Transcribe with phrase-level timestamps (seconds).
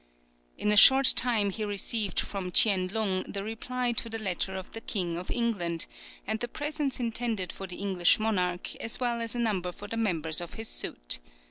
[0.57, 4.71] In a short time he received from Tchien Lung the reply to the letter of
[4.71, 5.85] the King of England,
[6.25, 9.97] and the presents intended for the English monarch, as well as a number for the
[9.97, 11.19] members of his suite.